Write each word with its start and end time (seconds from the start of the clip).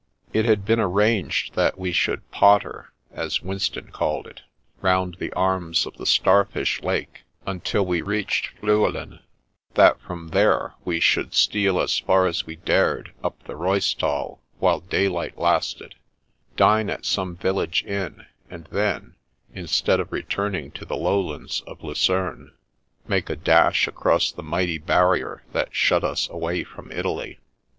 63 0.33 0.33
The 0.33 0.49
Wings 0.49 0.49
of 0.49 0.55
the 0.55 0.57
Wind 0.57 0.57
63 0.57 0.57
It 0.57 0.57
had 0.57 0.65
been 0.65 0.93
arranged 0.95 1.53
that 1.53 1.77
we 1.77 1.91
should" 1.91 2.31
potter" 2.31 2.93
(as 3.23 3.41
Winston 3.43 3.91
called 3.91 4.25
it) 4.25 4.41
round 4.81 5.17
the 5.19 5.31
arms 5.33 5.85
of 5.85 5.95
the 5.97 6.07
star 6.07 6.43
fish 6.43 6.81
lake, 6.81 7.21
until 7.45 7.85
we 7.85 8.01
reached 8.01 8.59
Fliielen; 8.63 9.19
that 9.75 10.01
from 10.01 10.29
there 10.29 10.73
we 10.83 10.99
should 10.99 11.35
steal 11.35 11.79
as 11.79 11.99
far 11.99 12.25
as 12.25 12.47
we 12.47 12.55
dared 12.55 13.13
up 13.23 13.43
the 13.43 13.53
Reussthal 13.53 14.39
while 14.57 14.79
daylight 14.79 15.37
lasted, 15.37 15.93
dine 16.55 16.89
at 16.89 17.05
some 17.05 17.35
village 17.35 17.83
inn, 17.85 18.25
and 18.49 18.65
then, 18.71 19.13
instead 19.53 19.99
of 19.99 20.11
returning 20.11 20.71
to 20.71 20.83
the 20.83 20.97
lowlands 20.97 21.61
of 21.67 21.83
Lu 21.83 21.93
cerne, 21.93 22.53
make 23.07 23.29
a 23.29 23.35
dash 23.35 23.87
across 23.87 24.31
the 24.31 24.41
mighty 24.41 24.79
barrier 24.79 25.43
that 25.53 25.75
shut 25.75 26.03
us 26.03 26.27
away 26.31 26.63
from 26.63 26.91
Italy. 26.91 27.37